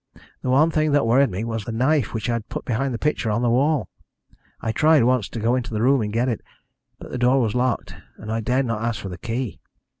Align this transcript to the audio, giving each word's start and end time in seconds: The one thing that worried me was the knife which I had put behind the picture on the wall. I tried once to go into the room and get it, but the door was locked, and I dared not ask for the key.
The 0.41 0.49
one 0.49 0.71
thing 0.71 0.93
that 0.93 1.05
worried 1.05 1.29
me 1.29 1.43
was 1.43 1.63
the 1.63 1.71
knife 1.71 2.11
which 2.11 2.27
I 2.27 2.33
had 2.33 2.49
put 2.49 2.65
behind 2.65 2.91
the 2.91 2.97
picture 2.97 3.29
on 3.29 3.43
the 3.43 3.51
wall. 3.51 3.87
I 4.59 4.71
tried 4.71 5.03
once 5.03 5.29
to 5.29 5.39
go 5.39 5.53
into 5.53 5.75
the 5.75 5.81
room 5.83 6.01
and 6.01 6.11
get 6.11 6.27
it, 6.27 6.41
but 6.97 7.11
the 7.11 7.19
door 7.19 7.39
was 7.39 7.53
locked, 7.53 7.93
and 8.17 8.31
I 8.31 8.41
dared 8.41 8.65
not 8.65 8.81
ask 8.83 8.99
for 8.99 9.09
the 9.09 9.19
key. 9.19 9.59